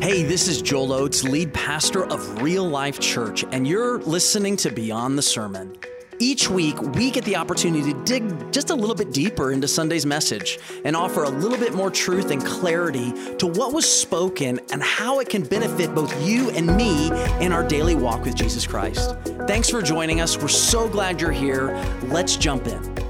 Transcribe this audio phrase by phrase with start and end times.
[0.00, 4.70] Hey, this is Joel Oates, lead pastor of Real Life Church, and you're listening to
[4.70, 5.76] Beyond the Sermon.
[6.20, 10.06] Each week, we get the opportunity to dig just a little bit deeper into Sunday's
[10.06, 14.80] message and offer a little bit more truth and clarity to what was spoken and
[14.84, 17.08] how it can benefit both you and me
[17.44, 19.16] in our daily walk with Jesus Christ.
[19.48, 20.38] Thanks for joining us.
[20.38, 21.74] We're so glad you're here.
[22.04, 23.07] Let's jump in.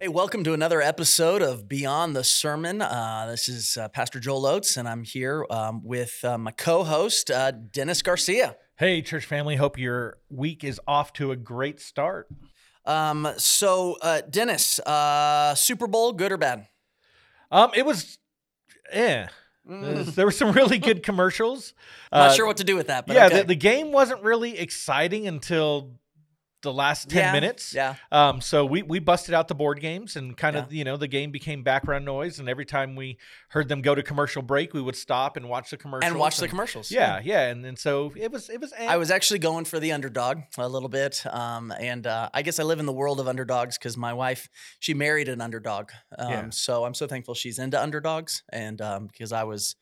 [0.00, 2.80] Hey, welcome to another episode of Beyond the Sermon.
[2.80, 6.84] Uh, this is uh, Pastor Joel Oates, and I'm here um, with uh, my co
[6.84, 8.54] host, uh, Dennis Garcia.
[8.76, 9.56] Hey, church family.
[9.56, 12.28] Hope your week is off to a great start.
[12.84, 16.68] Um, so, uh, Dennis, uh, Super Bowl, good or bad?
[17.50, 18.18] Um, it was,
[18.92, 19.26] eh.
[19.68, 20.14] Mm.
[20.14, 21.74] There were some really good commercials.
[22.12, 23.38] Not sure what to do with that, but yeah, okay.
[23.38, 25.98] the, the game wasn't really exciting until
[26.62, 27.72] the last 10 Yeah, minutes.
[27.72, 27.94] Yeah.
[28.10, 31.06] Um, so we, we busted out the board games and kind of, you know, the
[31.06, 32.38] game became background noise.
[32.40, 33.18] And every time we
[33.50, 36.10] heard them go to commercial break, we would stop and watch the commercials.
[36.10, 36.90] And watch the commercials.
[36.90, 37.46] Yeah, yeah.
[37.48, 38.72] And, and so it was, it was.
[38.78, 41.24] I was actually going for the underdog a little bit.
[41.26, 44.48] Um, and uh, I guess I live in the world of underdogs because my wife,
[44.80, 45.90] she married an underdog.
[46.18, 46.50] Um, Yeah.
[46.50, 48.42] So I'm so thankful she's into underdogs.
[48.52, 49.76] And um, because I was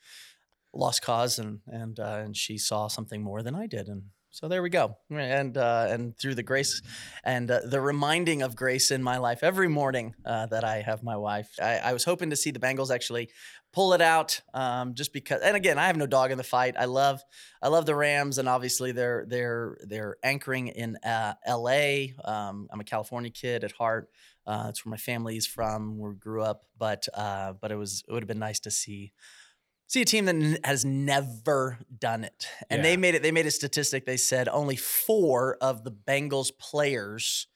[0.74, 3.88] lost cause and, and, uh, and she saw something more than I did.
[3.88, 4.02] And
[4.36, 4.98] so there we go.
[5.10, 6.82] And, uh, and through the grace
[7.24, 11.02] and uh, the reminding of grace in my life every morning uh, that I have
[11.02, 13.30] my wife, I, I was hoping to see the Bengals actually
[13.72, 16.74] pull it out um, just because and again i have no dog in the fight.
[16.78, 17.22] I love
[17.62, 22.80] i love the rams and obviously they're they're they're anchoring in uh, la um, i'm
[22.80, 24.08] a california kid at heart.
[24.46, 26.62] Uh, that's where my family is from where we grew up.
[26.78, 29.12] But uh, but it was it would have been nice to see
[29.86, 33.50] see a team that has never done it and they made it they made a
[33.50, 37.46] statistic they said only four of the bengals players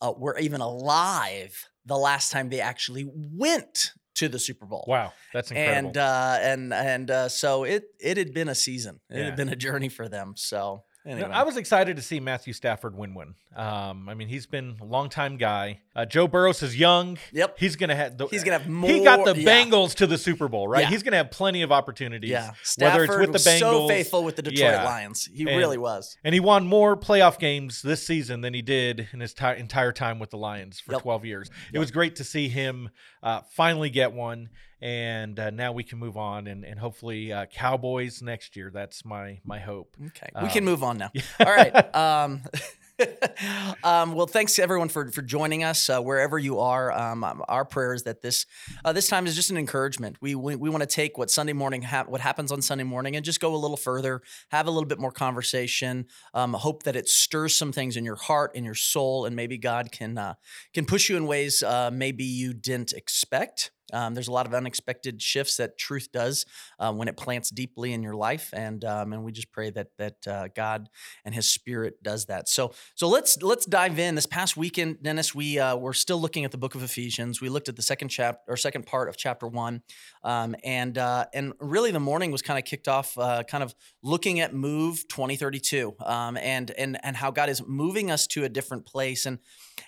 [0.00, 5.12] uh, were even alive the last time they actually went to the super bowl wow,
[5.32, 5.88] that's incredible.
[5.88, 9.00] and uh, and and uh, so it it had been a season.
[9.10, 9.24] It Yeah.
[9.24, 10.34] had been a journey for them.
[10.36, 13.34] So anyway, I was excited to see Matthew Stafford win one.
[13.56, 15.80] Um, I mean, he's been a longtime guy.
[15.96, 17.18] Uh, Joe Burrows is young.
[17.32, 17.56] Yep.
[17.58, 18.18] He's gonna have.
[18.18, 18.90] The, He's gonna have more.
[18.90, 19.48] He got the yeah.
[19.64, 20.82] Bengals to the Super Bowl, right?
[20.82, 20.88] Yeah.
[20.90, 22.30] He's gonna have plenty of opportunities.
[22.30, 23.60] yeah, whether Stafford it's with the was Bengals.
[23.60, 24.84] so faithful with the Detroit Yeah.
[24.84, 25.28] Lions.
[25.32, 26.16] He And- really was.
[26.24, 29.92] And he won more playoff games this season than he did in his ti- entire
[29.92, 31.02] time with the Lions for Yep.
[31.02, 31.50] 12 years.
[31.72, 32.90] It was great to see him
[33.22, 34.48] uh, finally get one,
[34.82, 38.70] and uh, now we can move on and, and hopefully uh, Cowboys next year.
[38.74, 39.96] That's my my hope.
[40.08, 41.10] Okay, we can Um, move on now.
[41.40, 41.94] All right.
[41.94, 42.42] Um,
[43.84, 46.92] um, well, thanks everyone for for joining us uh, wherever you are.
[46.92, 48.46] Um, um, our prayer is that this
[48.84, 50.16] uh, this time is just an encouragement.
[50.20, 53.16] We we, we want to take what Sunday morning hap what happens on Sunday morning
[53.16, 56.06] and just go a little further, have a little bit more conversation.
[56.34, 59.58] Um, hope that it stirs some things in your heart, in your soul, and maybe
[59.58, 60.34] God can uh,
[60.72, 63.72] can push you in ways uh, maybe you didn't expect.
[63.92, 66.46] Um, there's a lot of unexpected shifts that truth does
[66.78, 69.88] uh, when it plants deeply in your life, and um, and we just pray that
[69.98, 70.88] that uh, God
[71.24, 72.48] and His Spirit does that.
[72.48, 74.14] So so let's let's dive in.
[74.14, 77.40] This past weekend, Dennis, we uh, we're still looking at the Book of Ephesians.
[77.40, 79.82] We looked at the second chapter or second part of chapter one,
[80.22, 83.74] um, and uh, and really the morning was kind of kicked off, uh, kind of
[84.02, 88.48] looking at Move 2032, um, and and and how God is moving us to a
[88.48, 89.38] different place, and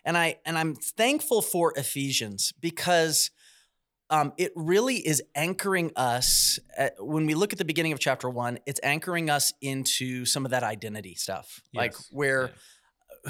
[0.04, 3.30] and I and I'm thankful for Ephesians because
[4.10, 8.30] um, it really is anchoring us at, when we look at the beginning of chapter
[8.30, 11.60] one it's anchoring us into some of that identity stuff.
[11.74, 12.50] Like Yes, where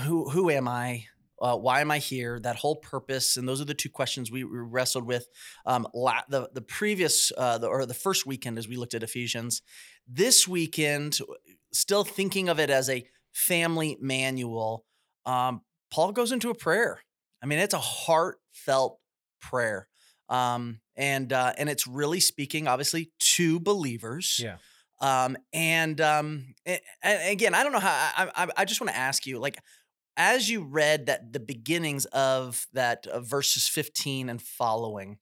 [0.01, 1.05] who who am i?
[1.41, 2.41] Uh, why am i here?
[2.41, 5.27] That whole purpose and those are the two questions we, we wrestled with
[5.65, 9.03] um, la- the, the previous uh, the, or the first weekend as we looked at
[9.03, 9.63] ephesians.
[10.09, 11.19] This weekend
[11.73, 14.85] still thinking of it as a family manual
[15.25, 17.01] um, paul goes into a prayer.
[17.43, 18.99] I mean it's a heartfelt
[19.41, 19.89] prayer
[20.29, 24.41] um, and uh, and it's really speaking obviously to believers.
[24.43, 24.57] Yeah.
[25.01, 27.91] Um, and um, and again, I don't know how.
[27.91, 29.59] I I, I just want to ask you, like,
[30.17, 35.19] as you read that the beginnings of that uh, verses fifteen and following,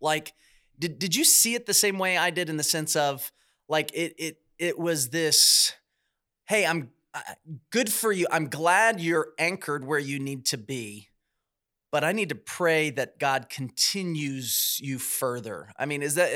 [0.00, 0.34] like,
[0.78, 3.32] did did you see it the same way I did in the sense of
[3.68, 5.72] like it it it was this,
[6.46, 7.20] hey, I'm uh,
[7.70, 8.26] good for you.
[8.30, 11.07] I'm glad you're anchored where you need to be
[11.90, 15.70] but I need to pray that God continues you further.
[15.78, 16.30] I mean, is that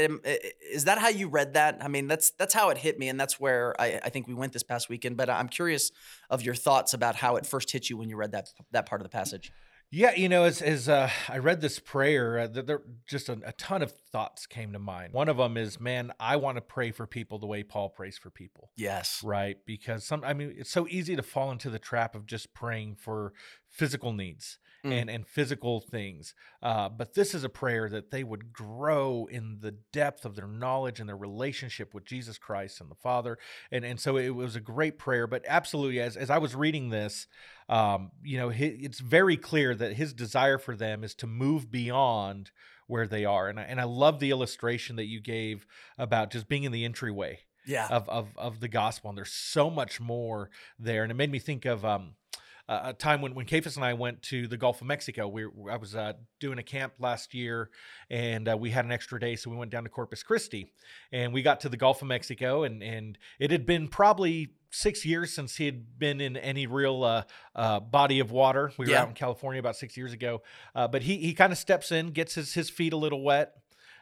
[0.70, 1.78] is that how you read that?
[1.81, 4.34] I mean, that's that's how it hit me, and that's where I, I think we
[4.34, 5.16] went this past weekend.
[5.16, 5.93] But I'm curious
[6.31, 9.00] of your thoughts about how it first hit you when you read that that part
[9.00, 9.52] of the passage.
[9.94, 13.38] Yeah, you know, as as uh, I read this prayer, uh, there, there just a,
[13.44, 15.12] a ton of thoughts came to mind.
[15.12, 18.16] One of them is, man, I want to pray for people the way Paul prays
[18.16, 18.70] for people.
[18.75, 19.22] Yes.
[19.22, 19.58] Right.
[19.66, 22.96] Because some, I mean, it's so easy to fall into the trap of just praying
[22.96, 23.34] for
[23.73, 24.93] physical needs mm.
[24.93, 26.35] and, and physical things.
[26.63, 30.47] Uh, but this is a prayer that they would grow in the depth of their
[30.47, 33.39] knowledge and their relationship with Jesus Christ and the Father.
[33.71, 35.27] And, and so it was a great prayer.
[35.27, 37.27] But absolutely, as, as I was reading this,
[37.69, 42.51] um, you know, it's very clear that his desire for them is to move beyond
[42.87, 43.49] where they are.
[43.49, 45.67] And I, and I love the illustration that you gave
[45.97, 47.89] about just being in the entryway yeah.
[47.89, 49.09] of, of, of the gospel.
[49.09, 51.03] And there's so much more there.
[51.03, 52.17] And it made me think of, um,
[52.69, 55.29] a time when when Cephas and I went to the Gulf of Mexico.
[55.29, 57.70] We I was uh, doing a camp last year,
[58.11, 60.73] and uh, we had an extra day, so we went down to Corpus Christi,
[61.11, 65.05] and we got to the Gulf of Mexico, and and it had been probably six
[65.05, 67.23] years since he had been in any real uh,
[67.55, 68.73] uh, body of water.
[68.79, 69.03] We were yeah.
[69.03, 70.43] out in California about six years ago,
[70.75, 73.55] uh, but he he kind of steps in, gets his his feet a little wet,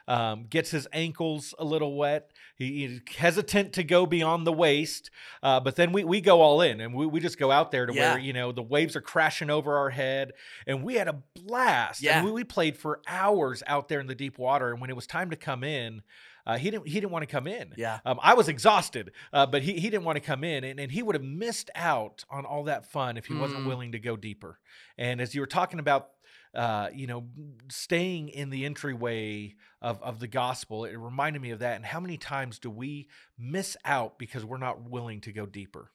[0.07, 2.30] um, gets his ankles a little wet.
[2.61, 5.09] He, he's hesitant to go beyond the waist,
[5.41, 7.85] uh, but then we, we go all in and we, we just go out there
[7.85, 8.13] to yeah.
[8.13, 10.33] where, you know, the waves are crashing over our head
[10.67, 12.01] and we had a blast.
[12.01, 12.17] Yeah.
[12.17, 14.69] And we, we played for hours out there in the deep water.
[14.71, 16.03] And when it was time to come in,
[16.45, 16.87] uh, he didn't.
[16.87, 17.73] He didn't want to come in.
[17.77, 17.99] Yeah.
[18.03, 20.91] Um, I was exhausted, uh, but he, he didn't want to come in, and, and
[20.91, 23.41] he would have missed out on all that fun if he mm.
[23.41, 24.59] wasn't willing to go deeper.
[24.97, 26.09] And as you were talking about
[26.53, 27.25] uh, you know,
[27.69, 31.75] staying in the entryway of, of the gospel, it reminded me of that.
[31.75, 33.07] And how many times do we
[33.37, 35.91] miss out because we're not willing to go deeper?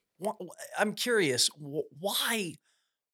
[0.78, 2.54] I'm curious, why,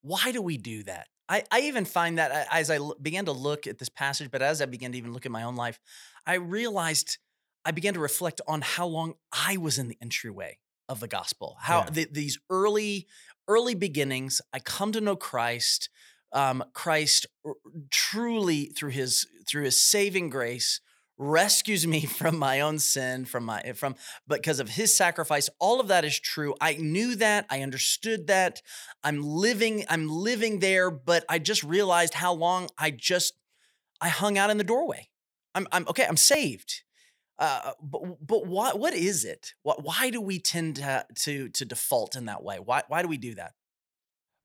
[0.03, 1.09] why do we do that?
[1.29, 4.63] I, I even find that as I began to look at this passage, but as
[4.63, 5.81] I began to even look at my own life,
[6.27, 7.19] I realized
[7.65, 10.59] I began to reflect on how long I was in the entryway
[10.89, 11.57] of the gospel.
[11.61, 11.91] How yeah.
[11.91, 13.07] the, these early
[13.49, 15.89] early beginnings, I come to know Christ
[16.33, 17.27] um, Christ
[17.91, 20.81] truly through his through his saving grace
[21.19, 23.95] rescues me from my own sin from my from
[24.27, 28.63] because of his sacrifice all of that is true i knew that i understood that
[29.05, 33.35] i'm living i'm living there but i just realized how long i just
[34.01, 35.09] i hung out in the doorway
[35.55, 36.83] i'm, I'm okay i'm saved
[37.39, 39.55] uh, but but what what is it?
[39.65, 42.59] What, why do we tend to, to to default in that way?
[42.59, 43.55] Why why do we do that?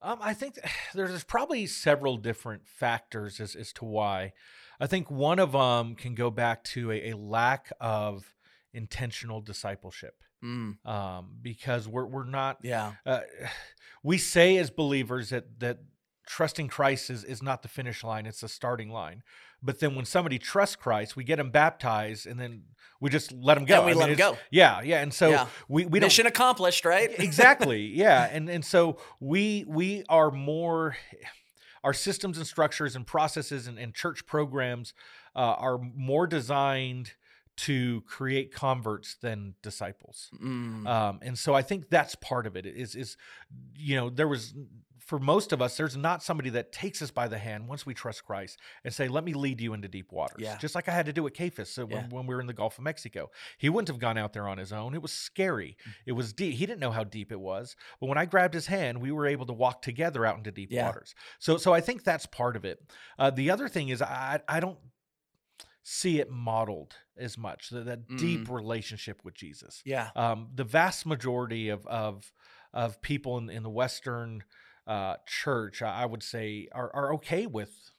[0.02, 0.60] Um, I think
[0.94, 4.34] there's probably several different factors as, as to why.
[4.80, 8.34] I think one of them can go back to a, a lack of
[8.74, 10.22] intentional discipleship.
[10.44, 10.86] Mm.
[10.86, 12.60] Um, because we're we're not.
[12.62, 12.94] Yeah.
[13.06, 13.22] Uh,
[14.04, 15.80] we say as believers that that
[16.28, 19.24] trusting Christ is, is not the finish line, it's the starting line.
[19.64, 22.64] But then when somebody trusts Christ, we get them baptized and then
[23.00, 23.78] we just let them go.
[23.78, 24.38] And we I let them go.
[24.52, 25.02] Yeah, yeah.
[25.02, 25.48] And so yeah.
[25.68, 27.10] we, we Mission don't, accomplished, right?
[27.20, 27.88] exactly.
[27.98, 28.30] Yeah.
[28.32, 30.96] And and so we we are more
[31.84, 34.94] our systems and structures and processes and, and church programs
[35.36, 37.14] uh, are more designed
[37.58, 40.30] to create converts than disciples.
[40.42, 40.88] Mm.
[40.88, 43.18] Um, and so I think that's part of it is, is,
[43.76, 44.54] you know, there was
[45.08, 47.94] for most of us, there's not somebody that takes us by the hand once we
[47.94, 50.58] trust Christ and say, "Let me lead you into deep waters." Yeah.
[50.58, 52.08] Just like I had to do with Cephas so when, yeah.
[52.10, 54.58] when we were in the Gulf of Mexico, he wouldn't have gone out there on
[54.58, 54.94] his own.
[54.94, 55.78] It was scary.
[55.88, 55.94] Mm.
[56.08, 56.56] It was deep.
[56.56, 59.26] He didn't know how deep it was, but when I grabbed his hand, we were
[59.26, 60.88] able to walk together out into deep yeah.
[60.88, 61.16] waters.
[61.40, 62.84] So, so I think that's part of it.
[63.18, 64.78] Uh, the other thing is, I I don't
[65.84, 68.20] see it modeled as much that, that mm.
[68.20, 69.82] deep relationship with Jesus.
[69.86, 70.10] Yeah.
[70.18, 72.30] Um, the vast majority of of
[72.74, 74.44] of people in, in the Western
[74.88, 77.92] uh, church, I would say, are, are okay with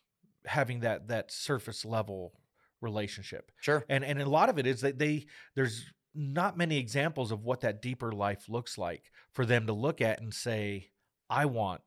[0.46, 2.32] having that that surface level
[2.80, 3.52] relationship.
[3.60, 3.84] Sure.
[3.88, 7.60] And and a lot of it is that they there's not many examples of what
[7.60, 10.88] that deeper life looks like for them to look at and say,
[11.28, 11.82] I want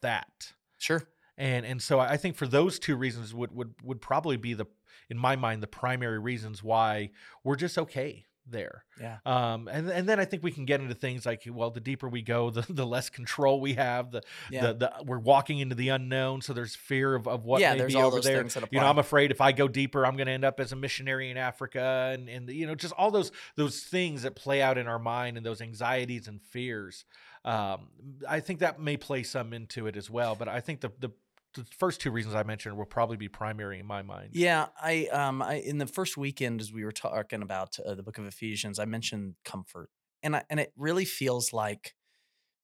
[0.00, 0.52] that.
[0.78, 1.02] Sure.
[1.36, 4.66] And and so I think for those two reasons would would would probably be the
[5.10, 7.10] in my mind the primary reasons why
[7.42, 8.84] we're just okay there.
[9.00, 9.18] Yeah.
[9.24, 12.08] Um, and and then I think we can get into things like, well, the deeper
[12.08, 14.10] we go, the, the less control we have.
[14.10, 14.66] The, yeah.
[14.68, 17.78] the the we're walking into the unknown, so there's fear of, of what yeah, may
[17.78, 18.46] there's be over there.
[18.70, 20.76] You know, I'm afraid if I go deeper, I'm going to end up as a
[20.76, 24.78] missionary in Africa, and and you know, just all those those things that play out
[24.78, 27.04] in our mind and those anxieties and fears.
[27.44, 27.88] Um,
[28.26, 30.34] I think that may play some into it as well.
[30.34, 31.10] But I think the the
[31.54, 34.30] the first two reasons I mentioned will probably be primary in my mind.
[34.32, 38.02] Yeah, I um I in the first weekend as we were talking about uh, the
[38.02, 39.90] book of Ephesians, I mentioned comfort.
[40.22, 41.94] And I, and it really feels like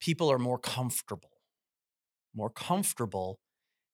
[0.00, 1.30] people are more comfortable.
[2.34, 3.40] More comfortable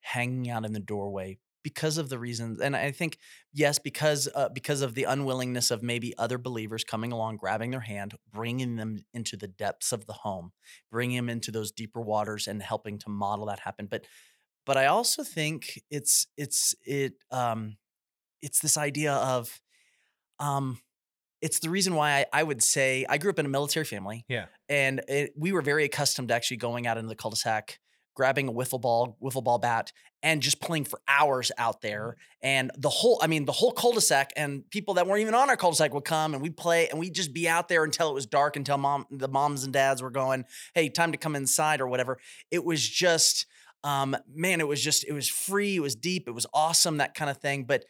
[0.01, 3.19] hanging out in the doorway because of the reasons and I think
[3.53, 7.81] yes because uh, because of the unwillingness of maybe other believers coming along grabbing their
[7.81, 10.53] hand bringing them into the depths of the home
[10.93, 14.05] bringing them into those deeper waters and helping to model that happen but
[14.67, 17.79] but I also think it's it's it um
[18.43, 19.61] it's this idea of
[20.39, 20.79] um
[21.41, 24.25] it's the reason why I, I would say I grew up in a military family.
[24.29, 24.47] Yeah.
[24.69, 27.79] And it, we were very accustomed to actually going out into the cul-de-sac,
[28.15, 29.93] grabbing a wiffle ball, wiffle ball bat,
[30.23, 32.17] and just playing for hours out there.
[32.43, 35.57] And the whole, I mean, the whole cul-de-sac and people that weren't even on our
[35.57, 38.27] cul-de-sac would come and we'd play and we'd just be out there until it was
[38.27, 41.87] dark, until mom, the moms and dads were going, hey, time to come inside or
[41.87, 42.19] whatever.
[42.51, 43.47] It was just,
[43.87, 47.15] um, man, it was just, it was free, it was deep, it was awesome, that
[47.15, 47.65] kind of thing.
[47.65, 47.85] But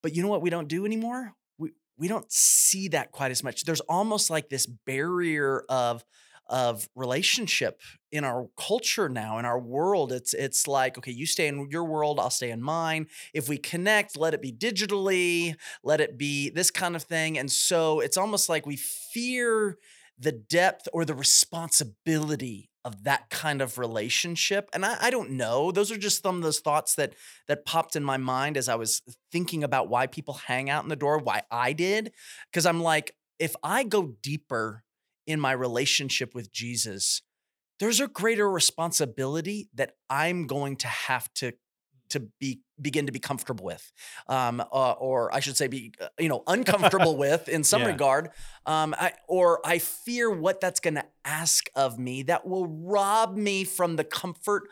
[0.00, 1.34] but you know what we don't do anymore?
[1.58, 3.64] We we don't see that quite as much.
[3.64, 6.04] There's almost like this barrier of
[6.48, 7.80] of relationship
[8.10, 11.84] in our culture now in our world it's it's like okay you stay in your
[11.84, 16.50] world i'll stay in mine if we connect let it be digitally let it be
[16.50, 19.78] this kind of thing and so it's almost like we fear
[20.18, 25.70] the depth or the responsibility of that kind of relationship and I, I, don't know
[25.70, 27.14] those are just some of those thoughts that
[27.46, 30.88] that popped in my mind as i was thinking about why people hang out in
[30.88, 32.12] the door why i did
[32.50, 34.82] because i'm like if i go deeper
[35.26, 37.22] in my relationship with jesus
[37.78, 41.52] there's a greater responsibility that i'm going to have to
[42.10, 43.92] to be begin to be comfortable with,
[44.28, 47.88] um, uh, or I should say, be uh, you know uncomfortable with in some Yeah.
[47.88, 48.30] regard,
[48.66, 53.36] um, I, or I fear what that's going to ask of me that will rob
[53.36, 54.64] me from the comfort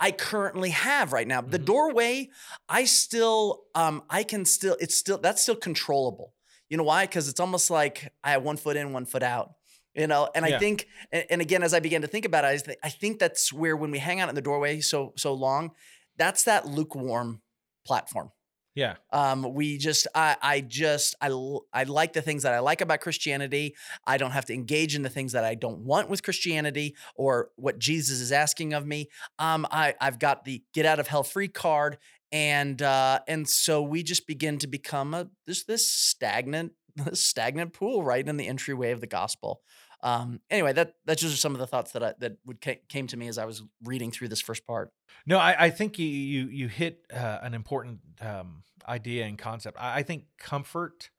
[0.00, 1.40] I currently have right now.
[1.40, 1.64] The Mhm.
[1.64, 2.30] doorway,
[2.68, 6.34] I still, um, I can still, it's still that's still controllable.
[6.68, 7.06] You know why?
[7.06, 9.52] Because it's almost like I have one foot in, one foot out.
[9.94, 12.56] You know, and I think, and, again, as I began to think about it, I,
[12.58, 15.70] th- I think that's where when we hang out in the doorway so so long,
[16.18, 17.40] that's that lukewarm
[17.86, 18.30] platform.
[18.76, 18.96] Yeah.
[19.10, 21.28] Um, we just, I, I just, I,
[21.72, 23.74] I like the things that I like about Christianity.
[24.06, 27.48] I don't have to engage in the things that I don't want with Christianity or
[27.56, 29.08] what Jesus is asking of me.
[29.38, 31.96] Um, I, I've got the get out of hell free card,
[32.30, 37.72] and uh, and so we just begin to become a this this stagnant this stagnant
[37.72, 39.62] pool right in the entryway of the gospel.
[40.02, 43.06] Um, anyway, that that's just some of the thoughts that I, that would ca- came
[43.08, 44.92] to me as I was reading through this first part.
[45.26, 49.78] No, I, I think you you you hit uh, an important um, idea and concept.
[49.80, 51.10] I, I think comfort,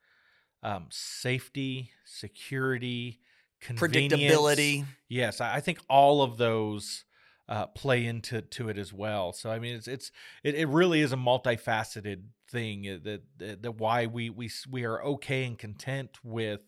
[0.63, 3.19] um, safety, security,
[3.61, 4.85] convenience, Predictability.
[5.09, 7.05] Yes, I, I think all of those
[7.49, 9.33] uh, play into to it as well.
[9.33, 10.11] So I mean, it's it's
[10.43, 14.85] it, it really is a multifaceted thing uh, that that, that why we we we
[14.85, 16.61] are okay and content with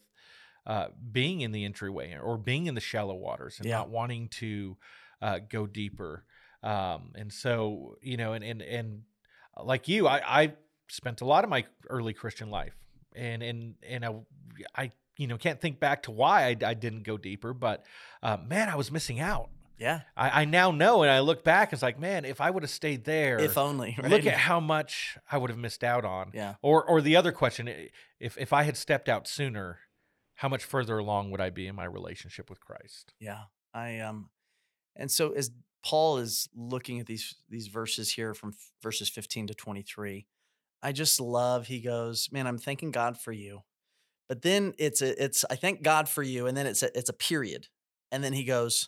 [0.70, 3.78] uh, being in the entryway or being in the shallow waters and Yeah.
[3.80, 4.78] not wanting to
[5.22, 6.24] uh, go deeper.
[6.64, 9.02] Um, and so you know, and and and
[9.58, 10.54] uh, like you, I I
[10.90, 12.76] spent a lot of my early Christian life,
[13.16, 14.12] and and and I,
[14.76, 17.86] I you know can't think back to why I, I didn't go deeper, but
[18.22, 19.50] uh, man, I was missing out.
[19.78, 22.64] Yeah, I, I now know, and I look back, it's like, man, if I would
[22.64, 23.96] have stayed there, if only.
[24.02, 24.12] Right?
[24.12, 26.32] look at how much I would have missed out on.
[26.34, 26.56] yeah.
[26.62, 27.70] Or, or the other question,
[28.20, 29.80] if if I had stepped out sooner,
[30.40, 33.14] how much further along would I be in my relationship with Christ?
[33.20, 33.42] Yeah,
[33.74, 34.30] I um,
[34.96, 35.52] and so as
[35.84, 40.28] Paul is looking at these these verses here from f- verses fifteen to twenty three,
[40.82, 41.68] I just love.
[41.68, 43.64] He goes, "Man, I'm thanking God for you,"
[44.30, 47.10] but then it's a it's I thank God for you, and then it's a it's
[47.10, 47.68] a period,
[48.10, 48.88] and then he goes,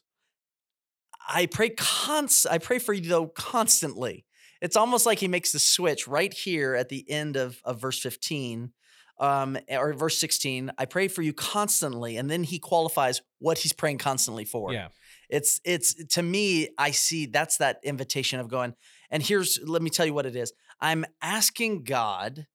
[1.28, 4.26] "I pray const I pray for you though constantly."
[4.62, 8.00] It's almost like he makes the switch right here at the end of of verse
[8.00, 8.72] fifteen.
[9.22, 12.18] Um, or verse 16, I pray for you constantly.
[12.18, 14.74] And then he qualifies what he's praying constantly for.
[14.74, 14.88] Yeah,
[15.32, 18.74] it's it's to me i see that's that invitation of going
[19.10, 20.54] and here's let me tell you what it is.
[20.80, 22.46] I'm asking god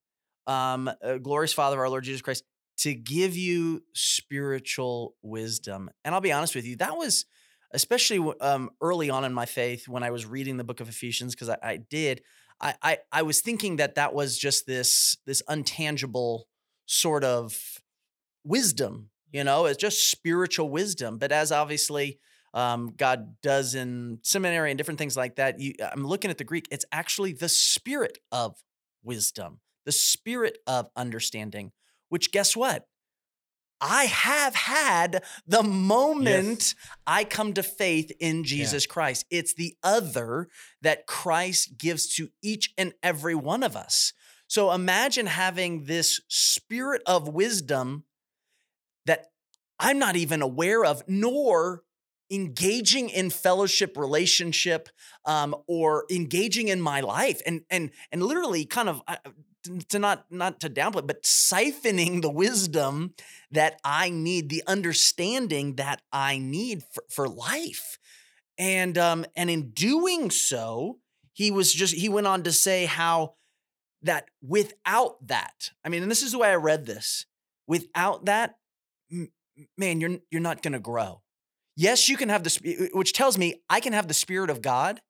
[0.47, 2.45] um uh, glorious father of our lord jesus christ
[2.79, 5.91] to give you spiritual wisdom.
[6.05, 7.25] And i'll be honest with you that was
[7.73, 11.35] especially um, early on in my faith when i was reading the book of ephesians
[11.35, 12.23] because I, I did
[12.61, 16.43] I, I i was thinking that that was just this this untangible
[16.87, 17.81] sort of
[18.45, 22.19] wisdom you know it's just spiritual wisdom but as obviously
[22.55, 26.45] um, god does in seminary and different things like that you, i'm looking at the
[26.45, 28.57] greek it's actually the spirit of
[29.03, 31.73] wisdom the spirit of understanding
[32.09, 32.87] which guess what?
[33.79, 36.75] I have had the moment
[37.07, 39.27] i come to faith in jesus christ.
[39.31, 40.49] It's the other
[40.81, 44.15] that christ gives to each and every one of us
[44.49, 48.05] so imagine having this spirit of wisdom
[49.07, 49.27] that
[49.79, 51.83] I'm not even aware of, nor
[52.31, 54.89] engaging in fellowship relationship
[55.25, 59.17] um, or engaging in my life and and and literally kind of uh,
[59.89, 63.15] to not not to downplay but siphoning the wisdom
[63.53, 67.99] that i need the understanding that i need for, for life.
[68.59, 70.99] And um and in doing so
[71.33, 73.35] he was just he went on to say how
[74.07, 77.27] that without that, I mean, and this is the way I read this.
[77.67, 78.57] Without that,
[79.77, 81.23] man, you're you're not going to grow.
[81.77, 85.01] Yes, you can have the which tells me I can have the spirit of God,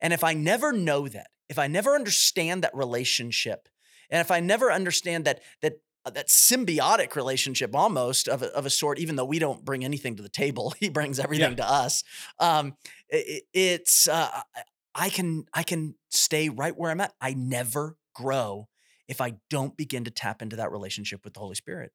[0.00, 3.68] and if I never know that, if I never understand that relationship,
[4.10, 5.74] and if I never understand that that
[6.04, 9.84] uh, that symbiotic relationship almost of a, of a sort, even though we don't bring
[9.84, 11.56] anything to the table, he brings everything yeah.
[11.56, 12.02] to us.
[12.38, 12.74] Um,
[13.08, 14.42] it, it's uh,
[14.94, 17.14] I can I can stay right where I'm at.
[17.20, 18.68] I never grow
[19.08, 21.92] if I don't begin to tap into that relationship with the Holy Spirit.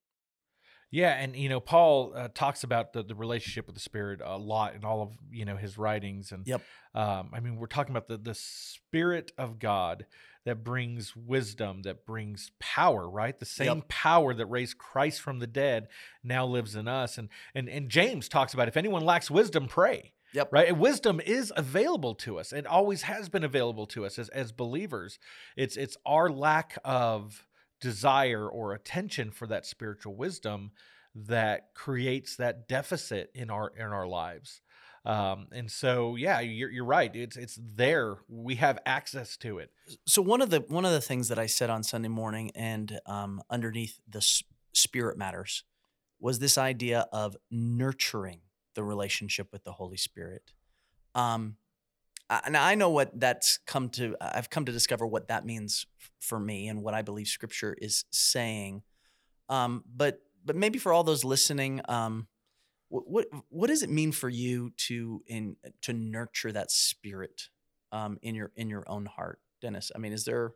[0.90, 4.38] Yeah, and you know, Paul uh, talks about the, the relationship with the Spirit a
[4.38, 6.62] lot in all of you know his writings, and yep.
[6.96, 10.06] Um, I mean, we're talking about the the Spirit of God
[10.46, 13.38] that brings wisdom, that brings power, right?
[13.38, 13.88] The same yep.
[13.90, 15.90] power that raised Christ from the dead
[16.24, 20.14] now lives in us, and and and James talks about if anyone lacks wisdom, pray.
[20.34, 20.50] Yep.
[20.52, 20.68] Right.
[20.68, 22.52] And wisdom is available to us.
[22.54, 25.20] It always has been available to us as, as believers.
[25.56, 27.48] It's it's our lack of
[27.80, 30.72] desire or attention for that spiritual wisdom
[31.16, 34.62] that creates that deficit in our in our lives.
[35.06, 37.16] Um, and so, yeah, you're, you're right.
[37.16, 38.18] It's it's there.
[38.28, 39.72] We have access to it.
[40.06, 43.00] So one of the one of the things that I said on Sunday morning and
[43.06, 44.22] um, underneath the
[44.74, 45.64] spirit matters
[46.20, 48.42] was this idea of nurturing
[48.78, 50.54] the relationship with the Holy Spirit.
[51.16, 51.58] Um,
[52.30, 54.16] and I know what that's come to.
[54.22, 55.88] I've come to discover what that means
[56.20, 58.84] for me and what I believe Scripture is saying.
[59.50, 62.28] Um, but but maybe for all those listening, um,
[62.90, 67.50] what, what what does it mean for you to in to nurture that spirit
[67.92, 69.92] um, in your in your own heart, Dennis?
[69.96, 70.52] I mean, is there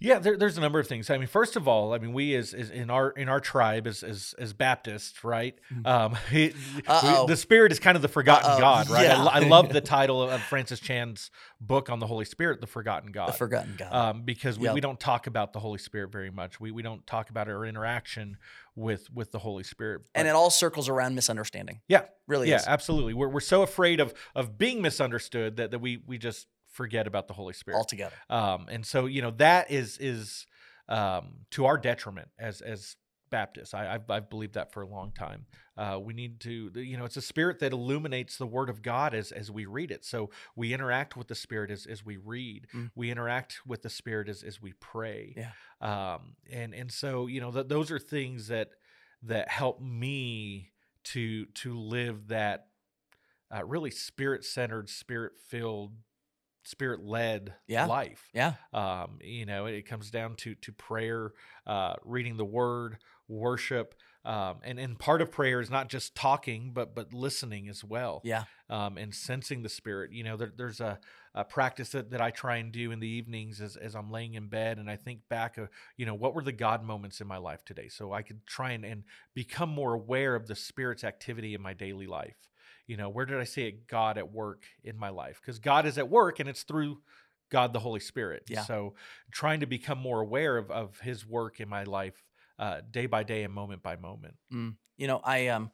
[0.00, 1.10] yeah, there, there's a number of things.
[1.10, 3.86] I mean, first of all, I mean, we as, as in our in our tribe
[3.86, 5.58] as as, as Baptists, right?
[5.72, 5.86] Mm-hmm.
[5.86, 6.54] Um, we,
[7.26, 8.60] the Spirit is kind of the forgotten Uh-oh.
[8.60, 9.04] God, right?
[9.04, 9.22] Yeah.
[9.22, 11.30] I, I, love the title of Francis Chan's
[11.60, 13.28] book on the Holy Spirit, the Forgotten God.
[13.28, 14.74] The Forgotten God, um, because we, yep.
[14.74, 16.58] we don't talk about the Holy Spirit very much.
[16.58, 18.38] We we don't talk about our interaction
[18.74, 21.80] with with the Holy Spirit, but, and it all circles around misunderstanding.
[21.88, 22.48] Yeah, really.
[22.48, 22.66] Yeah, is.
[22.66, 23.12] absolutely.
[23.12, 27.28] We're we're so afraid of of being misunderstood that that we we just forget about
[27.28, 28.14] the Holy Spirit altogether.
[28.28, 30.46] Um, and so you know that is is
[30.88, 32.96] um, to our detriment as as
[33.30, 33.74] Baptists.
[33.74, 35.46] I, I've, I've believed that for a long time.
[35.76, 39.14] Uh, we need to, you know, it's a spirit that illuminates the Word of God
[39.14, 40.04] as as we read it.
[40.04, 42.66] So we interact with the Spirit as as we read.
[42.74, 42.90] Mm.
[42.94, 45.34] We interact with the Spirit as as we pray.
[45.36, 45.52] Yeah.
[45.80, 48.70] Um, and and so you know, th- those are things that
[49.22, 50.72] that help me
[51.04, 52.66] to to live that
[53.54, 55.92] uh, really spirit centered, spirit filled
[56.62, 57.86] spirit led yeah.
[57.86, 58.28] life.
[58.32, 58.54] Yeah.
[58.72, 61.32] Um, you know, it comes down to to prayer,
[61.66, 63.94] uh, reading the word, worship.
[64.22, 68.20] Um, and, and part of prayer is not just talking, but but listening as well.
[68.22, 68.44] Yeah.
[68.68, 70.12] Um, and sensing the spirit.
[70.12, 70.98] You know, there, there's a,
[71.34, 74.34] a practice that, that I try and do in the evenings as, as I'm laying
[74.34, 77.26] in bed and I think back of, you know, what were the God moments in
[77.26, 77.88] my life today?
[77.88, 81.72] So I could try and, and become more aware of the spirit's activity in my
[81.72, 82.49] daily life
[82.90, 85.86] you know where did i see it god at work in my life because god
[85.86, 86.98] is at work and it's through
[87.48, 88.62] god the holy spirit yeah.
[88.64, 88.94] so
[89.30, 92.24] trying to become more aware of, of his work in my life
[92.58, 94.74] uh, day by day and moment by moment mm.
[94.96, 95.70] you know i um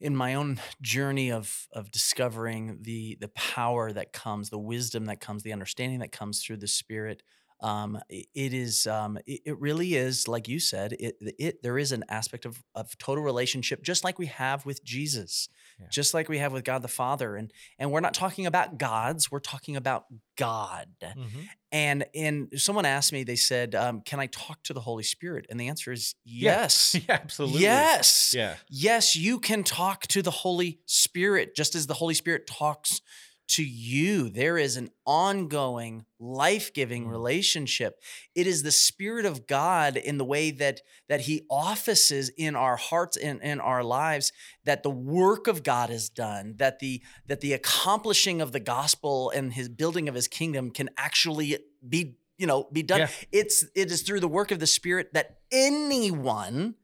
[0.00, 5.20] in my own journey of of discovering the the power that comes the wisdom that
[5.20, 7.22] comes the understanding that comes through the spirit
[7.60, 12.04] um, it is um, it, really is like you said it, it there is an
[12.08, 15.48] aspect of, of total relationship just like we have with jesus
[15.80, 15.86] yeah.
[15.90, 19.30] just like we have with god the father and and we're not talking about gods
[19.30, 20.04] we're talking about
[20.36, 20.88] god.
[21.02, 21.40] Mm-hmm.
[21.72, 25.46] and and someone asked me they said um, can i talk to the holy spirit?
[25.48, 27.62] And the answer is yes yeah, yeah absolutely.
[27.62, 28.56] yes yeah.
[28.68, 33.00] yes you can talk to the holy spirit just as the holy spirit talks
[33.48, 34.28] to you.
[34.28, 37.10] There is an ongoing, life giving mm.
[37.10, 38.00] relationship.
[38.34, 42.76] It is the Spirit of God in the way that, that He offices in our
[42.76, 44.32] hearts and in our lives,
[44.64, 49.30] that the work of God is done, that the, that the accomplishing of the gospel
[49.30, 53.08] and His building of His kingdom can actually be you know be done yeah.
[53.32, 56.74] it's it is through the work of the spirit that anyone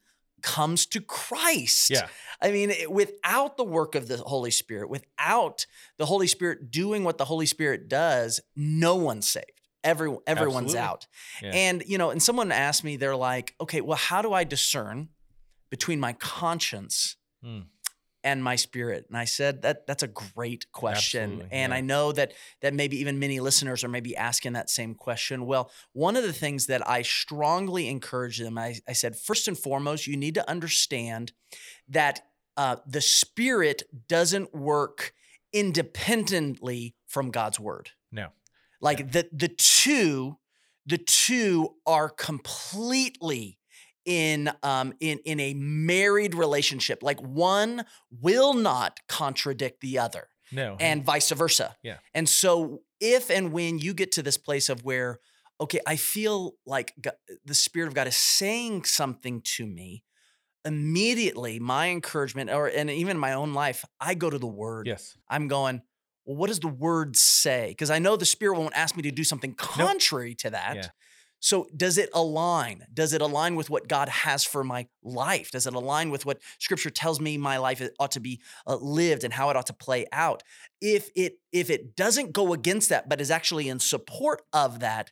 [0.42, 1.90] comes to Christ.
[1.90, 2.08] Yeah.
[2.42, 5.64] I mean, without the work of the Holy Spirit, without
[5.96, 9.46] the Holy Spirit doing what the Holy Spirit does, no one's saved.
[9.84, 10.78] Every, everyone's Absolutely.
[10.78, 11.06] out.
[11.42, 11.50] Yeah.
[11.54, 15.08] And, you know, and someone asked me, they're like, okay, well, how do I discern
[15.70, 17.64] between my conscience mm
[18.24, 21.76] and my spirit and i said that that's a great question Absolutely, and yeah.
[21.76, 25.70] i know that that maybe even many listeners are maybe asking that same question well
[25.92, 30.06] one of the things that i strongly encourage them i, I said first and foremost
[30.06, 31.32] you need to understand
[31.88, 32.22] that
[32.56, 35.12] uh, the spirit doesn't work
[35.52, 37.90] independently from god's word.
[38.10, 38.28] No.
[38.80, 40.38] Like the the two
[40.86, 43.58] the two are completely
[44.04, 47.02] in um in in a married relationship.
[47.02, 50.76] Like one will not contradict the other No.
[50.80, 51.76] and vice versa.
[51.82, 51.98] Yeah.
[52.14, 55.18] and so if and when you get to this place of where
[55.60, 60.02] okay i feel like God, the spirit of god is saying something to me
[60.64, 64.86] immediately my encouragement or and even in my own life i go to the word.
[64.86, 65.16] Yes.
[65.28, 65.82] i'm going
[66.24, 67.68] well what does the word say?
[67.68, 70.76] Because i know the spirit won't ask me to do something contrary to that.
[70.76, 70.86] Yeah.
[71.40, 72.84] so does it align?
[72.92, 75.50] Does it align with what god has for my life?
[75.50, 79.24] Does it align with what scripture tells me my life ought to be uh, lived
[79.24, 80.44] and how it ought to play out?
[80.80, 85.10] If it if it doesn't go against that but is actually in support of that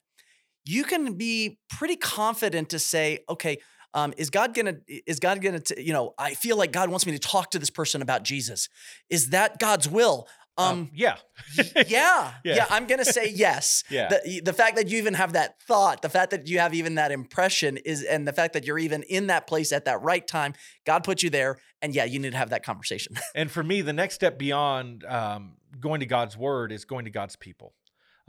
[0.65, 3.59] you can be pretty confident to say okay
[3.95, 4.77] um, is god gonna
[5.07, 7.59] is god gonna t- you know i feel like god wants me to talk to
[7.59, 8.69] this person about jesus
[9.09, 10.27] is that god's will
[10.59, 11.17] um, yeah.
[11.57, 12.67] yeah, yeah, Yeah.
[12.71, 13.85] I'm gonna say yes.
[13.91, 14.09] Yeah.
[14.09, 16.95] The, the fact that you even have that thought, the fact that you have even
[16.95, 20.27] that impression is, and the fact that you're even in that place at that right
[20.27, 20.55] time,
[20.87, 23.17] God put you there, and yeah, you need to have that conversation.
[23.35, 27.11] And for me, the next step beyond um, going to God's word is going to
[27.11, 27.75] God's people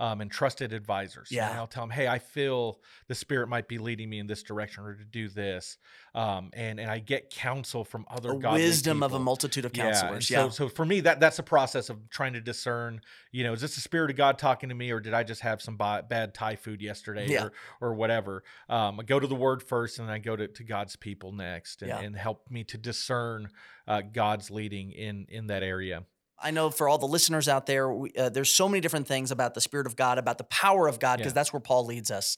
[0.01, 1.27] um, and trusted advisors.
[1.31, 1.47] Yeah.
[1.51, 4.41] And I'll tell them, hey, I feel the Spirit might be leading me in this
[4.41, 5.77] direction or to do this.
[6.15, 10.27] Um, and, and I get counsel from other wisdom of a multitude of Yeah, counselors.
[10.27, 13.01] so Yeah, so for me that that's a process of trying to discern.
[13.31, 15.41] You know, is this the spirit of God talking to me, or did I just
[15.41, 17.45] have some bi- bad Thai food yesterday, Yeah.
[17.79, 18.43] or or whatever?
[18.69, 21.31] Um, I go to the Word first, and then I go to, to God's people
[21.31, 21.99] next, and, Yeah.
[21.99, 23.49] and help me to discern
[23.87, 26.03] uh, God's leading in in that area.
[26.43, 29.31] I know for all the listeners out there, we, uh, there's so many different things
[29.31, 31.35] about the Spirit of God, about the power of God, because Yeah.
[31.35, 32.37] that's where Paul leads us.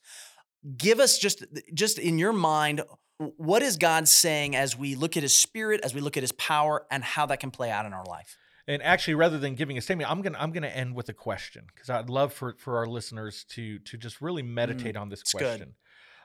[0.77, 2.81] Give us just just in your mind,
[3.17, 6.31] what is God saying as we look at His Spirit, as we look at His
[6.33, 8.37] power, and how that can play out in our life?
[8.65, 11.65] And actually, rather than giving a statement, I'm gonna I'm gonna end with a question
[11.73, 15.23] because I'd love for for our listeners to to just really meditate on this Mm,
[15.23, 15.39] it's good.
[15.47, 15.75] question.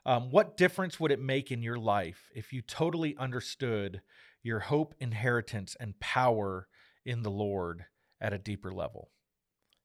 [0.06, 4.00] Um, what difference would it make in your life if you totally understood
[4.42, 6.68] your hope, inheritance, and power
[7.08, 7.86] in the Lord
[8.20, 9.10] at a deeper level?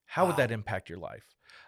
[0.06, 1.24] How would that impact your life?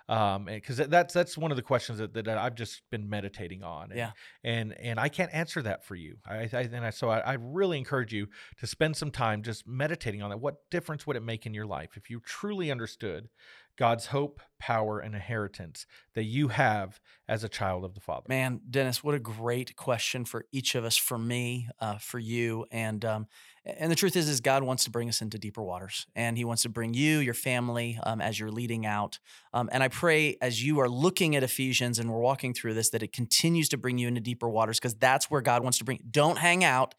[0.07, 3.89] Um, because that's that's one of the questions that, that I've just been meditating on.
[3.89, 4.11] And, Yeah.
[4.43, 6.17] and and I can't answer that for you.
[6.27, 8.27] I, I and I, so I, I really encourage you
[8.59, 10.37] to spend some time just meditating on that.
[10.37, 13.29] What difference would it make in your life if you truly understood
[13.77, 18.25] God's hope, power, and inheritance that you have as a child of the Father?
[18.29, 22.65] Man, Dennis, what a great question for each of us, for me, uh, for you,
[22.71, 23.27] and um,
[23.65, 26.45] and the truth is, is God wants to bring us into deeper waters, and He
[26.45, 29.19] wants to bring you, your family, um, as you're leading out.
[29.53, 32.91] Um, and I pray as you are looking at Ephesians and we're walking through this,
[32.91, 35.83] that it continues to bring you into deeper waters, because that's where God wants to
[35.83, 35.99] bring.
[36.11, 36.93] Don't hang out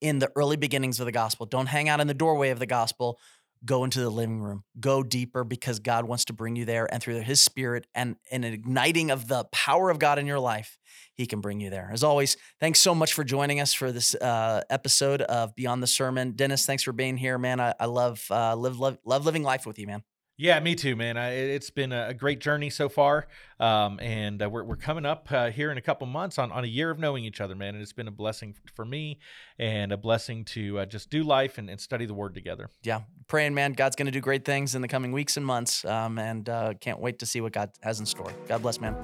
[0.00, 1.46] in the early beginnings of the gospel.
[1.46, 3.18] Don't hang out in the doorway of the gospel.
[3.64, 4.64] Go into the living room.
[4.78, 8.44] Go deeper because God wants to bring you there, and through His Spirit and an
[8.44, 10.78] igniting of the power of God in your life,
[11.14, 11.90] He can bring you there.
[11.92, 15.86] As always, thanks so much for joining us for this uh, episode of Beyond the
[15.86, 16.32] Sermon.
[16.32, 17.60] Dennis, thanks for being here, man.
[17.60, 20.02] I, I love uh, live love, love living life with you, man.
[20.40, 21.16] Yeah, me too, man.
[21.16, 23.26] I, it- it's been a a great journey so far,
[23.58, 26.62] um, and uh, we're, we're coming up uh, here in a couple months on, on
[26.62, 27.74] a year of knowing each other, man.
[27.74, 29.18] And it's been a blessing for me,
[29.58, 32.70] and a blessing to uh, just do life and, and study the Word together.
[32.84, 33.72] Yeah, praying, man.
[33.72, 36.74] God's going to do great things in the coming weeks and months, um, and uh,
[36.80, 38.32] can't wait to see what God has in store.
[38.46, 38.94] God bless, man.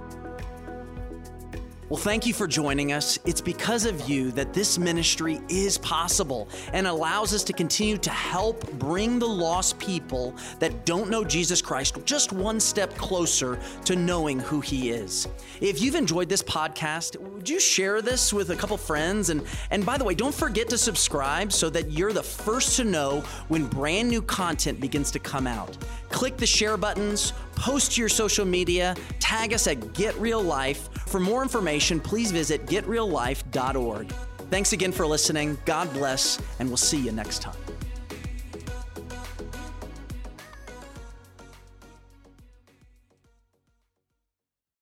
[1.91, 3.19] Well, thank you for joining us.
[3.27, 8.09] It's because of you that this ministry is possible and allows us to continue to
[8.09, 13.97] help bring the lost people that don't know Jesus Christ just one step closer to
[13.97, 15.29] knowing who He is.
[15.61, 19.29] If you've enjoyed this podcast, would you share this with a couple friends?
[19.29, 22.85] And, and by the way, don't forget to subscribe so that you're the first to
[22.85, 25.77] know when brand new content begins to come out.
[26.09, 30.89] Click the share buttons, post to your social media, tag us at Get Real Life.
[31.07, 34.11] For more information, please visit getreallife.org.
[34.49, 35.59] Thanks again for listening.
[35.67, 37.64] God bless, and we'll see you next time.